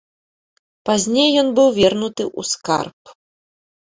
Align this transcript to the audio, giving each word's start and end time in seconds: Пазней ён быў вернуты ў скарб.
Пазней 0.89 1.29
ён 1.41 1.47
быў 1.59 1.69
вернуты 1.79 2.23
ў 2.39 2.53
скарб. 2.53 2.99